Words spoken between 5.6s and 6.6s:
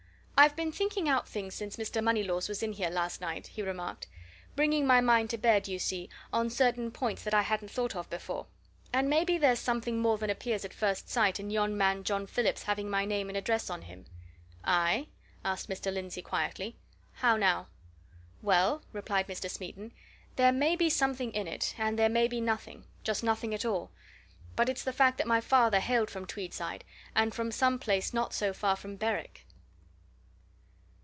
do you see, on